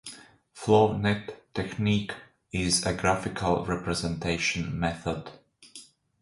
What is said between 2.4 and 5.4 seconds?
is a graphical representation method.